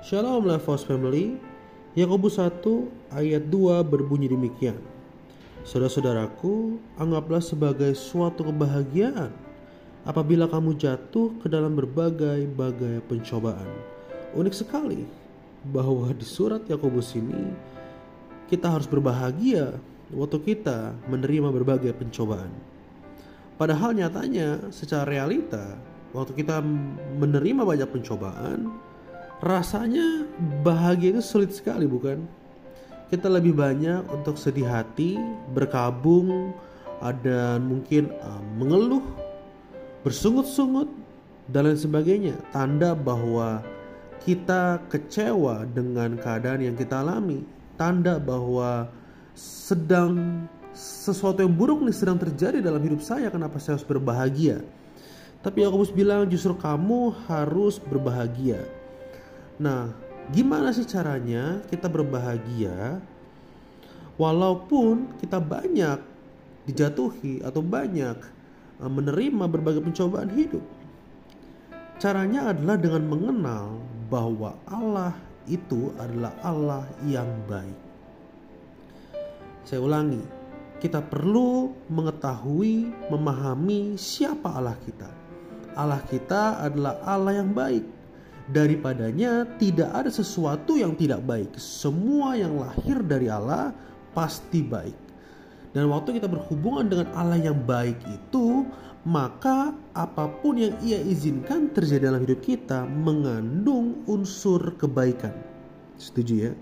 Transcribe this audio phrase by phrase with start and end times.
[0.00, 1.36] Shalom Levos Family.
[1.92, 2.64] Yakobus 1
[3.12, 4.80] ayat 2 berbunyi demikian.
[5.60, 9.28] Saudara-saudaraku, anggaplah sebagai suatu kebahagiaan
[10.08, 13.68] apabila kamu jatuh ke dalam berbagai-bagai pencobaan.
[14.32, 15.04] Unik sekali
[15.68, 17.52] bahwa di surat Yakobus ini
[18.48, 19.76] kita harus berbahagia
[20.16, 22.48] waktu kita menerima berbagai pencobaan.
[23.60, 25.76] Padahal nyatanya secara realita
[26.16, 26.64] waktu kita
[27.20, 28.88] menerima banyak pencobaan
[29.40, 30.28] rasanya
[30.64, 32.24] bahagia itu sulit sekali bukan?
[33.10, 35.18] Kita lebih banyak untuk sedih hati,
[35.50, 36.54] berkabung,
[37.24, 39.02] dan mungkin uh, mengeluh,
[40.06, 40.86] bersungut-sungut
[41.50, 42.36] dan lain sebagainya.
[42.54, 43.64] Tanda bahwa
[44.22, 47.42] kita kecewa dengan keadaan yang kita alami.
[47.74, 48.92] Tanda bahwa
[49.34, 50.44] sedang
[50.76, 53.32] sesuatu yang buruk nih sedang terjadi dalam hidup saya.
[53.32, 54.62] Kenapa saya harus berbahagia?
[55.40, 58.60] Tapi Yakobus bilang justru kamu harus berbahagia.
[59.60, 59.92] Nah,
[60.32, 62.96] gimana sih caranya kita berbahagia
[64.16, 66.00] walaupun kita banyak
[66.64, 68.16] dijatuhi atau banyak
[68.80, 70.64] eh, menerima berbagai pencobaan hidup?
[72.00, 73.76] Caranya adalah dengan mengenal
[74.08, 75.12] bahwa Allah
[75.44, 77.76] itu adalah Allah yang baik.
[79.68, 80.24] Saya ulangi,
[80.80, 85.12] kita perlu mengetahui, memahami siapa Allah kita.
[85.76, 87.99] Allah kita adalah Allah yang baik.
[88.50, 91.54] Daripadanya tidak ada sesuatu yang tidak baik.
[91.54, 93.70] Semua yang lahir dari Allah
[94.10, 94.96] pasti baik.
[95.70, 98.66] Dan waktu kita berhubungan dengan Allah yang baik itu,
[99.06, 105.32] maka apa pun yang ia izinkan terjadi dalam hidup kita mengandung unsur kebaikan.
[105.94, 106.52] Setuju ya?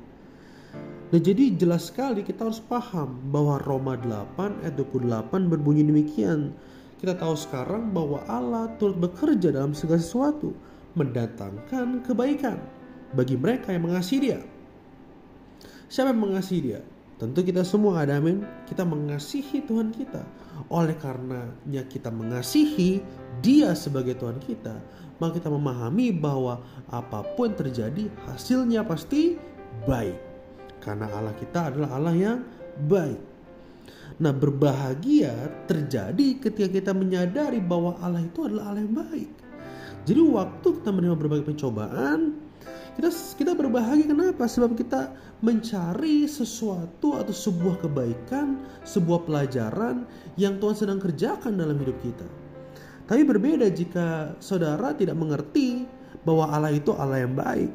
[1.08, 6.52] Nah jadi jelas sekali kita harus paham bahwa Roma 8 ayat 28 berbunyi demikian.
[7.00, 10.52] Kita tahu sekarang bahwa Allah turut bekerja dalam segala sesuatu,
[10.98, 12.58] mendatangkan kebaikan
[13.14, 14.40] bagi mereka yang mengasihi Dia.
[15.88, 16.80] Siapa yang mengasihi Dia?
[17.18, 18.46] Tentu kita semua ada amin.
[18.70, 20.22] Kita mengasihi Tuhan kita.
[20.70, 23.02] Oleh karenanya kita mengasihi
[23.42, 24.78] Dia sebagai Tuhan kita,
[25.18, 29.34] maka kita memahami bahwa apa pun terjadi hasilnya pasti
[29.86, 30.18] baik.
[30.78, 32.38] Karena Allah kita adalah Allah yang
[32.86, 33.20] baik.
[34.18, 35.30] Nah, berbahagia
[35.70, 39.30] terjadi ketika kita menyadari bahwa Allah itu adalah Allah yang baik.
[40.08, 42.40] Jadi waktu kita menerima berbagai pencobaan,
[42.96, 44.48] kita kita berbahagia kenapa?
[44.48, 45.12] Sebab kita
[45.44, 48.56] mencari sesuatu atau sebuah kebaikan,
[48.88, 50.08] sebuah pelajaran
[50.40, 52.24] yang Tuhan sedang kerjakan dalam hidup kita.
[53.04, 55.84] Tapi berbeda jika saudara tidak mengerti
[56.24, 57.72] bahwa Allah itu Allah yang baik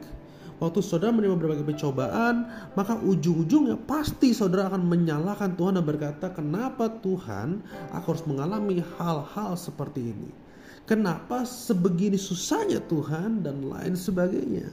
[0.64, 6.88] waktu saudara menerima berbagai pencobaan, maka ujung-ujungnya pasti saudara akan menyalahkan Tuhan dan berkata, "Kenapa
[7.04, 7.60] Tuhan
[7.92, 10.43] aku harus mengalami hal-hal seperti ini?
[10.84, 14.68] Kenapa sebegini susahnya Tuhan dan lain sebagainya?"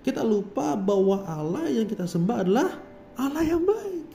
[0.00, 2.68] Kita lupa bahwa Allah yang kita sembah adalah
[3.20, 4.08] Allah yang baik.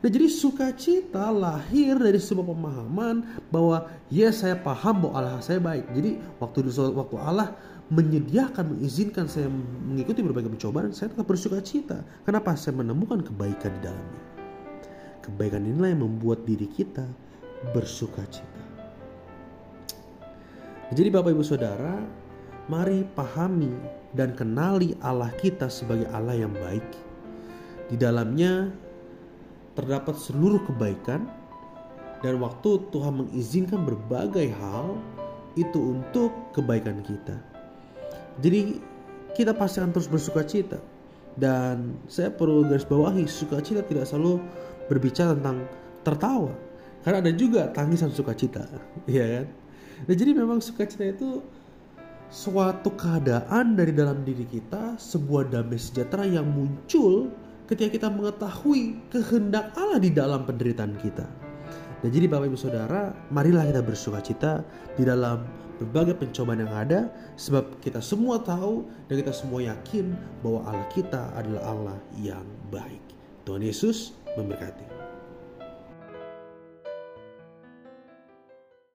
[0.00, 5.92] Nah jadi sukacita lahir dari sebuah pemahaman bahwa ya saya paham bahwa Allah saya baik.
[5.92, 7.52] Jadi waktu waktu Allah
[7.90, 12.06] menyediakan, mengizinkan saya mengikuti berbagai pencobaan, saya tetap bersuka cita.
[12.22, 12.54] Kenapa?
[12.54, 14.22] Saya menemukan kebaikan di dalamnya.
[15.20, 17.04] Kebaikan inilah yang membuat diri kita
[17.74, 18.59] bersuka cita.
[20.90, 22.02] Jadi Bapak Ibu Saudara,
[22.66, 23.70] mari pahami
[24.10, 26.82] dan kenali Allah kita sebagai Allah yang baik.
[27.86, 28.74] Di dalamnya
[29.78, 31.30] terdapat seluruh kebaikan
[32.26, 34.98] dan waktu Tuhan mengizinkan berbagai hal
[35.54, 37.38] itu untuk kebaikan kita.
[38.42, 38.82] Jadi
[39.38, 40.82] kita pasti akan terus bersuka cita.
[41.38, 44.42] Dan saya perlu garis bawahi, sukacita tidak selalu
[44.90, 45.70] berbicara tentang
[46.02, 46.50] tertawa.
[47.06, 48.66] Karena ada juga tangisan sukacita,
[49.06, 49.46] ya kan?
[50.06, 51.44] Nah, jadi memang sukacita itu
[52.30, 57.28] suatu keadaan dari dalam diri kita, sebuah damai sejahtera yang muncul
[57.66, 61.26] ketika kita mengetahui kehendak Allah di dalam penderitaan kita.
[62.00, 64.64] Nah, jadi Bapak Ibu Saudara, marilah kita bersuka cita
[64.96, 65.44] di dalam
[65.80, 67.08] berbagai pencobaan yang ada
[67.40, 70.12] sebab kita semua tahu dan kita semua yakin
[70.44, 73.00] bahwa Allah kita adalah Allah yang baik.
[73.48, 75.09] Tuhan Yesus memberkati.